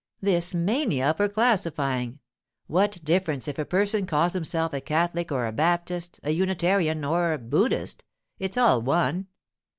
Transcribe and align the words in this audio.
'This 0.19 0.55
mania 0.55 1.13
for 1.15 1.29
classifying! 1.29 2.17
What 2.65 2.99
difference 3.03 3.47
if 3.47 3.59
a 3.59 3.65
person 3.65 4.07
calls 4.07 4.33
himself 4.33 4.73
a 4.73 4.81
Catholic 4.81 5.31
or 5.31 5.45
a 5.45 5.51
Baptist, 5.51 6.19
a 6.23 6.31
Unitarian 6.31 7.05
or 7.05 7.33
a 7.33 7.37
Buddhist? 7.37 8.03
It's 8.39 8.57
all 8.57 8.81
one. 8.81 9.27